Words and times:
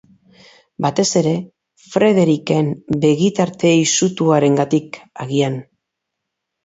Batez 0.85 1.09
ere 1.21 1.33
Frederiken 1.89 2.71
begitarte 3.05 3.75
izutuarengatik, 3.85 4.99
agian. 5.27 5.61